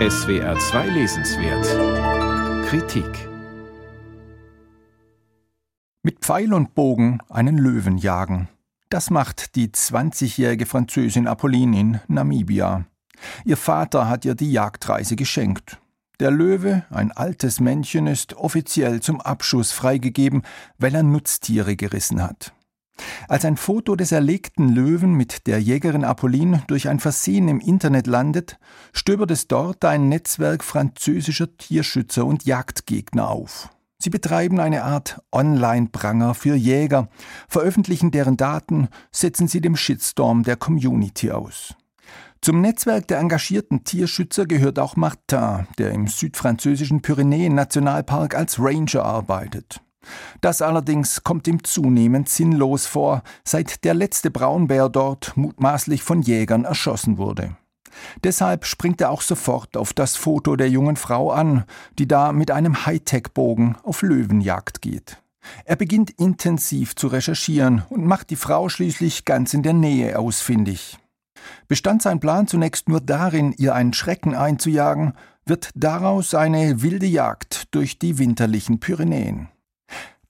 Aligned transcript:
SWR 0.00 0.58
2 0.58 0.88
Lesenswert 0.88 2.66
Kritik 2.66 3.28
Mit 6.02 6.18
Pfeil 6.18 6.52
und 6.52 6.74
Bogen 6.74 7.20
einen 7.28 7.56
Löwen 7.56 7.96
jagen. 7.96 8.48
Das 8.88 9.10
macht 9.10 9.54
die 9.54 9.68
20-jährige 9.68 10.66
Französin 10.66 11.28
Apolline 11.28 11.78
in 11.78 12.00
Namibia. 12.08 12.86
Ihr 13.44 13.56
Vater 13.56 14.08
hat 14.08 14.24
ihr 14.24 14.34
die 14.34 14.50
Jagdreise 14.50 15.14
geschenkt. 15.14 15.78
Der 16.18 16.32
Löwe, 16.32 16.84
ein 16.90 17.12
altes 17.12 17.60
Männchen, 17.60 18.08
ist 18.08 18.34
offiziell 18.34 18.98
zum 19.00 19.20
Abschuss 19.20 19.70
freigegeben, 19.70 20.42
weil 20.76 20.96
er 20.96 21.04
Nutztiere 21.04 21.76
gerissen 21.76 22.20
hat. 22.20 22.52
Als 23.28 23.44
ein 23.44 23.56
Foto 23.56 23.96
des 23.96 24.12
erlegten 24.12 24.68
Löwen 24.68 25.14
mit 25.14 25.46
der 25.46 25.60
Jägerin 25.60 26.04
Apolline 26.04 26.62
durch 26.66 26.88
ein 26.88 27.00
Versehen 27.00 27.48
im 27.48 27.60
Internet 27.60 28.06
landet, 28.06 28.58
stöbert 28.92 29.30
es 29.30 29.48
dort 29.48 29.84
ein 29.84 30.08
Netzwerk 30.08 30.62
französischer 30.62 31.56
Tierschützer 31.56 32.24
und 32.24 32.44
Jagdgegner 32.44 33.28
auf. 33.28 33.70
Sie 33.98 34.10
betreiben 34.10 34.60
eine 34.60 34.84
Art 34.84 35.20
Online-Pranger 35.32 36.34
für 36.34 36.54
Jäger, 36.54 37.08
veröffentlichen 37.48 38.10
deren 38.10 38.36
Daten, 38.36 38.88
setzen 39.10 39.48
sie 39.48 39.60
dem 39.60 39.76
Shitstorm 39.76 40.42
der 40.42 40.56
Community 40.56 41.30
aus. 41.30 41.74
Zum 42.42 42.60
Netzwerk 42.60 43.08
der 43.08 43.20
engagierten 43.20 43.84
Tierschützer 43.84 44.44
gehört 44.44 44.78
auch 44.78 44.96
Martin, 44.96 45.66
der 45.78 45.92
im 45.92 46.08
südfranzösischen 46.08 47.00
Pyrenäen-Nationalpark 47.00 48.34
als 48.34 48.58
Ranger 48.58 49.02
arbeitet. 49.02 49.80
Das 50.40 50.62
allerdings 50.62 51.24
kommt 51.24 51.46
ihm 51.46 51.64
zunehmend 51.64 52.28
sinnlos 52.28 52.86
vor, 52.86 53.22
seit 53.44 53.84
der 53.84 53.94
letzte 53.94 54.30
Braunbär 54.30 54.88
dort 54.88 55.36
mutmaßlich 55.36 56.02
von 56.02 56.22
Jägern 56.22 56.64
erschossen 56.64 57.18
wurde. 57.18 57.56
Deshalb 58.22 58.66
springt 58.66 59.00
er 59.00 59.10
auch 59.10 59.22
sofort 59.22 59.76
auf 59.76 59.92
das 59.92 60.16
Foto 60.16 60.56
der 60.56 60.68
jungen 60.68 60.96
Frau 60.96 61.30
an, 61.30 61.64
die 61.98 62.08
da 62.08 62.32
mit 62.32 62.50
einem 62.50 62.86
Hightech-Bogen 62.86 63.76
auf 63.82 64.02
Löwenjagd 64.02 64.82
geht. 64.82 65.18
Er 65.64 65.76
beginnt 65.76 66.10
intensiv 66.10 66.96
zu 66.96 67.08
recherchieren 67.08 67.82
und 67.90 68.06
macht 68.06 68.30
die 68.30 68.36
Frau 68.36 68.68
schließlich 68.68 69.24
ganz 69.24 69.54
in 69.54 69.62
der 69.62 69.74
Nähe 69.74 70.18
ausfindig. 70.18 70.98
Bestand 71.68 72.02
sein 72.02 72.20
Plan 72.20 72.46
zunächst 72.46 72.88
nur 72.88 73.00
darin, 73.00 73.52
ihr 73.52 73.74
einen 73.74 73.92
Schrecken 73.92 74.34
einzujagen, 74.34 75.12
wird 75.44 75.70
daraus 75.74 76.34
eine 76.34 76.82
wilde 76.82 77.06
Jagd 77.06 77.74
durch 77.74 77.98
die 77.98 78.18
winterlichen 78.18 78.80
Pyrenäen. 78.80 79.48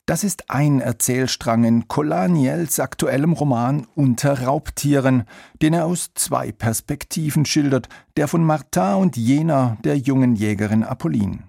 Das 0.06 0.22
ist 0.22 0.50
ein 0.50 0.83
Erzählstrang 0.83 1.64
in 1.64 1.88
Colaniels 1.88 2.78
aktuellem 2.78 3.33
Roman 3.33 3.86
Unter 3.94 4.42
Raubtieren, 4.42 5.24
den 5.62 5.72
er 5.72 5.86
aus 5.86 6.10
zwei 6.14 6.52
Perspektiven 6.52 7.47
schildert, 7.47 7.88
der 8.19 8.28
von 8.28 8.44
Martin 8.44 8.97
und 8.97 9.16
jener 9.16 9.78
der 9.82 9.97
jungen 9.97 10.36
Jägerin 10.36 10.82
Apolline. 10.82 11.44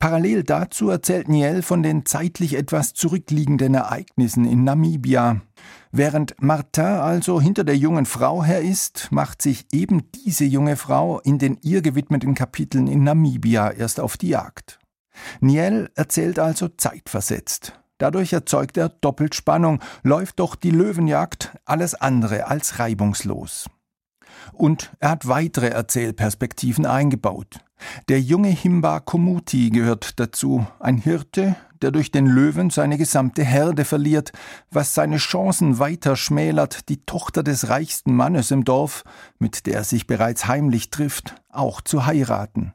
Parallel 0.00 0.42
dazu 0.42 0.90
erzählt 0.90 1.28
Niel 1.28 1.62
von 1.62 1.84
den 1.84 2.04
zeitlich 2.04 2.54
etwas 2.54 2.94
zurückliegenden 2.94 3.74
Ereignissen 3.74 4.44
in 4.44 4.64
Namibia. 4.64 5.42
Während 5.92 6.34
Martin 6.42 6.84
also 6.84 7.40
hinter 7.40 7.62
der 7.62 7.76
jungen 7.76 8.06
Frau 8.06 8.42
her 8.42 8.60
ist, 8.60 9.06
macht 9.12 9.40
sich 9.40 9.66
eben 9.70 10.10
diese 10.26 10.44
junge 10.44 10.74
Frau 10.74 11.20
in 11.20 11.38
den 11.38 11.58
ihr 11.62 11.80
gewidmeten 11.80 12.34
Kapiteln 12.34 12.88
in 12.88 13.04
Namibia 13.04 13.70
erst 13.70 14.00
auf 14.00 14.16
die 14.16 14.30
Jagd. 14.30 14.80
Niel 15.40 15.90
erzählt 15.94 16.40
also 16.40 16.66
zeitversetzt. 16.68 17.79
Dadurch 18.00 18.32
erzeugt 18.32 18.78
er 18.78 18.88
doppelt 18.88 19.34
Spannung, 19.34 19.78
läuft 20.02 20.40
doch 20.40 20.54
die 20.54 20.70
Löwenjagd 20.70 21.58
alles 21.66 21.94
andere 21.94 22.46
als 22.46 22.78
reibungslos. 22.78 23.66
Und 24.52 24.90
er 25.00 25.10
hat 25.10 25.28
weitere 25.28 25.68
Erzählperspektiven 25.68 26.86
eingebaut. 26.86 27.58
Der 28.08 28.18
junge 28.20 28.48
Himba 28.48 29.00
Komuti 29.00 29.68
gehört 29.68 30.18
dazu, 30.18 30.66
ein 30.78 30.96
Hirte, 30.96 31.56
der 31.82 31.90
durch 31.90 32.10
den 32.10 32.26
Löwen 32.26 32.70
seine 32.70 32.96
gesamte 32.96 33.44
Herde 33.44 33.84
verliert, 33.84 34.32
was 34.70 34.94
seine 34.94 35.18
Chancen 35.18 35.78
weiter 35.78 36.16
schmälert, 36.16 36.88
die 36.88 37.04
Tochter 37.04 37.42
des 37.42 37.68
reichsten 37.68 38.14
Mannes 38.14 38.50
im 38.50 38.64
Dorf, 38.64 39.04
mit 39.38 39.66
der 39.66 39.74
er 39.74 39.84
sich 39.84 40.06
bereits 40.06 40.46
heimlich 40.46 40.88
trifft, 40.88 41.34
auch 41.50 41.82
zu 41.82 42.06
heiraten. 42.06 42.72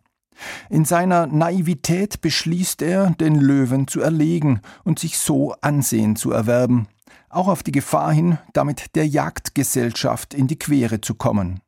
In 0.69 0.85
seiner 0.85 1.27
Naivität 1.27 2.21
beschließt 2.21 2.81
er, 2.81 3.11
den 3.11 3.35
Löwen 3.35 3.87
zu 3.87 4.01
erlegen 4.01 4.61
und 4.83 4.99
sich 4.99 5.17
so 5.17 5.53
Ansehen 5.61 6.15
zu 6.15 6.31
erwerben, 6.31 6.87
auch 7.29 7.47
auf 7.47 7.63
die 7.63 7.71
Gefahr 7.71 8.11
hin, 8.11 8.37
damit 8.53 8.95
der 8.95 9.07
Jagdgesellschaft 9.07 10.33
in 10.33 10.47
die 10.47 10.59
Quere 10.59 11.01
zu 11.01 11.15
kommen. 11.15 11.59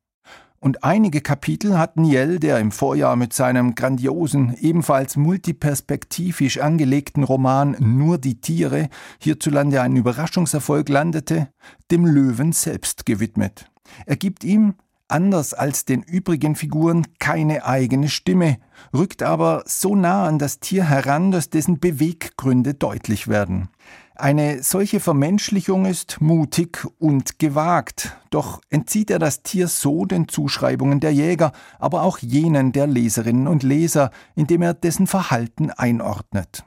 Und 0.59 0.83
einige 0.83 1.21
Kapitel 1.21 1.77
hat 1.77 1.97
Niel, 1.97 2.39
der 2.39 2.59
im 2.59 2.71
Vorjahr 2.71 3.15
mit 3.15 3.31
seinem 3.31 3.75
grandiosen, 3.75 4.55
ebenfalls 4.59 5.15
multiperspektivisch 5.15 6.59
angelegten 6.59 7.23
Roman 7.23 7.75
Nur 7.79 8.17
die 8.17 8.41
Tiere 8.41 8.89
hierzulande 9.19 9.81
einen 9.81 9.97
Überraschungserfolg 9.97 10.89
landete, 10.89 11.49
dem 11.91 12.05
Löwen 12.07 12.53
selbst 12.53 13.05
gewidmet. 13.05 13.69
Er 14.07 14.15
gibt 14.15 14.43
ihm 14.43 14.73
anders 15.07 15.53
als 15.53 15.85
den 15.85 16.01
übrigen 16.03 16.55
Figuren 16.55 17.05
keine 17.19 17.65
eigene 17.65 18.09
Stimme, 18.09 18.57
rückt 18.93 19.23
aber 19.23 19.63
so 19.65 19.95
nah 19.95 20.25
an 20.25 20.39
das 20.39 20.59
Tier 20.59 20.83
heran, 20.85 21.31
dass 21.31 21.49
dessen 21.49 21.79
Beweggründe 21.79 22.73
deutlich 22.73 23.27
werden. 23.27 23.69
Eine 24.15 24.63
solche 24.63 24.99
Vermenschlichung 24.99 25.85
ist 25.85 26.21
mutig 26.21 26.87
und 26.97 27.37
gewagt, 27.37 28.17
doch 28.31 28.61
entzieht 28.69 29.11
er 29.11 29.19
das 29.19 29.43
Tier 29.43 29.67
so 29.67 30.05
den 30.05 30.27
Zuschreibungen 30.27 30.99
der 30.99 31.13
Jäger, 31.13 31.51
aber 31.77 32.01
auch 32.01 32.17
jenen 32.17 32.71
der 32.71 32.87
Leserinnen 32.87 33.47
und 33.47 33.61
Leser, 33.61 34.09
indem 34.35 34.63
er 34.63 34.73
dessen 34.73 35.05
Verhalten 35.05 35.69
einordnet. 35.69 36.65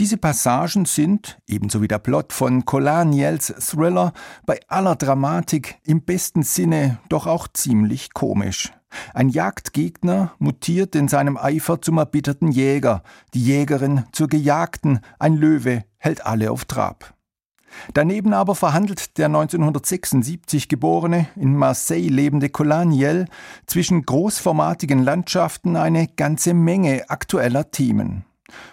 Diese 0.00 0.16
Passagen 0.16 0.86
sind, 0.86 1.38
ebenso 1.46 1.80
wie 1.80 1.86
der 1.86 2.00
Plot 2.00 2.32
von 2.32 2.64
Colaniels 2.64 3.54
Thriller, 3.60 4.12
bei 4.44 4.58
aller 4.66 4.96
Dramatik 4.96 5.76
im 5.84 6.02
besten 6.02 6.42
Sinne 6.42 6.98
doch 7.08 7.28
auch 7.28 7.46
ziemlich 7.46 8.12
komisch. 8.12 8.72
Ein 9.12 9.28
Jagdgegner 9.28 10.32
mutiert 10.40 10.96
in 10.96 11.06
seinem 11.06 11.36
Eifer 11.36 11.80
zum 11.80 11.98
erbitterten 11.98 12.50
Jäger, 12.50 13.04
die 13.34 13.44
Jägerin 13.44 14.04
zur 14.10 14.26
Gejagten, 14.26 14.98
ein 15.20 15.36
Löwe 15.36 15.84
hält 15.98 16.26
alle 16.26 16.50
auf 16.50 16.64
Trab. 16.64 17.14
Daneben 17.92 18.32
aber 18.32 18.56
verhandelt 18.56 19.16
der 19.16 19.26
1976 19.26 20.68
geborene, 20.68 21.28
in 21.36 21.56
Marseille 21.56 22.08
lebende 22.08 22.48
Colaniel 22.48 23.26
zwischen 23.66 24.04
großformatigen 24.04 25.04
Landschaften 25.04 25.76
eine 25.76 26.08
ganze 26.08 26.52
Menge 26.52 27.08
aktueller 27.10 27.70
Themen. 27.70 28.24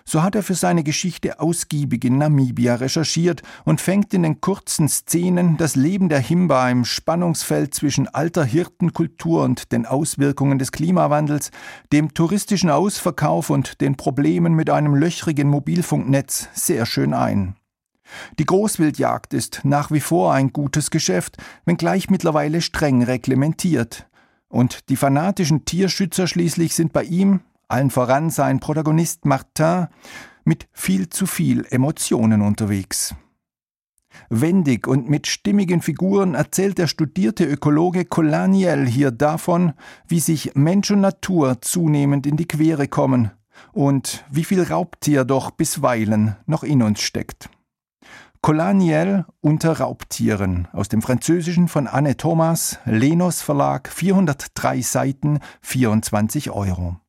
So 0.03 0.21
hat 0.21 0.35
er 0.35 0.43
für 0.43 0.55
seine 0.55 0.83
Geschichte 0.83 1.39
ausgiebig 1.39 2.03
in 2.03 2.17
Namibia 2.17 2.75
recherchiert 2.75 3.41
und 3.63 3.79
fängt 3.79 4.13
in 4.13 4.23
den 4.23 4.41
kurzen 4.41 4.89
Szenen 4.89 5.55
das 5.55 5.75
Leben 5.75 6.09
der 6.09 6.19
Himba 6.19 6.69
im 6.69 6.83
Spannungsfeld 6.83 7.73
zwischen 7.73 8.07
alter 8.09 8.43
Hirtenkultur 8.43 9.43
und 9.43 9.71
den 9.71 9.85
Auswirkungen 9.85 10.59
des 10.59 10.73
Klimawandels, 10.73 11.51
dem 11.93 12.13
touristischen 12.13 12.69
Ausverkauf 12.69 13.49
und 13.49 13.79
den 13.79 13.95
Problemen 13.95 14.53
mit 14.53 14.69
einem 14.69 14.95
löchrigen 14.95 15.47
Mobilfunknetz 15.47 16.49
sehr 16.53 16.85
schön 16.85 17.13
ein. 17.13 17.55
Die 18.39 18.45
Großwildjagd 18.45 19.33
ist 19.33 19.61
nach 19.63 19.89
wie 19.89 20.01
vor 20.01 20.33
ein 20.33 20.51
gutes 20.51 20.91
Geschäft, 20.91 21.37
wenngleich 21.63 22.09
mittlerweile 22.09 22.61
streng 22.61 23.03
reglementiert. 23.03 24.07
Und 24.49 24.89
die 24.89 24.97
fanatischen 24.97 25.63
Tierschützer 25.63 26.27
schließlich 26.27 26.75
sind 26.75 26.91
bei 26.91 27.03
ihm, 27.03 27.39
allen 27.71 27.89
voran 27.89 28.29
sein 28.29 28.59
Protagonist 28.59 29.25
Martin, 29.25 29.87
mit 30.43 30.67
viel 30.71 31.09
zu 31.09 31.25
viel 31.25 31.65
Emotionen 31.69 32.41
unterwegs. 32.41 33.15
Wendig 34.29 34.87
und 34.87 35.09
mit 35.09 35.27
stimmigen 35.27 35.81
Figuren 35.81 36.35
erzählt 36.35 36.77
der 36.77 36.87
studierte 36.87 37.45
Ökologe 37.45 38.05
Colaniel 38.05 38.85
hier 38.85 39.11
davon, 39.11 39.73
wie 40.07 40.19
sich 40.19 40.55
Mensch 40.55 40.91
und 40.91 41.01
Natur 41.01 41.61
zunehmend 41.61 42.25
in 42.25 42.37
die 42.37 42.47
Quere 42.47 42.87
kommen 42.87 43.31
und 43.73 44.25
wie 44.29 44.43
viel 44.43 44.63
Raubtier 44.63 45.23
doch 45.23 45.51
bisweilen 45.51 46.35
noch 46.45 46.63
in 46.63 46.81
uns 46.81 47.01
steckt. 47.01 47.49
Colaniel 48.41 49.25
unter 49.39 49.79
Raubtieren 49.79 50.67
aus 50.73 50.89
dem 50.89 51.03
Französischen 51.03 51.67
von 51.67 51.87
Anne 51.87 52.17
Thomas, 52.17 52.79
Lenos 52.85 53.43
Verlag, 53.43 53.87
403 53.87 54.81
Seiten, 54.81 55.39
24 55.61 56.49
Euro. 56.49 57.00